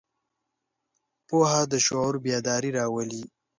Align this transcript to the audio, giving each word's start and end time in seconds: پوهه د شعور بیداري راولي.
پوهه 1.27 1.61
د 1.71 1.73
شعور 1.85 2.15
بیداري 2.25 2.71
راولي. 2.77 3.23